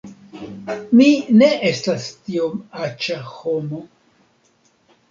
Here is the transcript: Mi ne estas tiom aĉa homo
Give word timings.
Mi 0.99 1.09
ne 1.41 1.51
estas 1.73 2.09
tiom 2.31 2.59
aĉa 2.89 3.23
homo 3.37 3.87